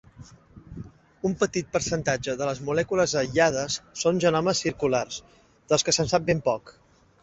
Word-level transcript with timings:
Un 1.29 1.35
petit 1.43 1.69
percentatge 1.75 2.35
de 2.41 2.49
les 2.51 2.63
molècules 2.71 3.15
aïllades 3.23 3.79
són 4.05 4.25
genomes 4.27 4.67
circulars, 4.69 5.23
dels 5.73 5.89
que 5.91 6.01
se'n 6.01 6.15
sap 6.17 6.31
ben 6.33 6.47
poc. 6.53 6.79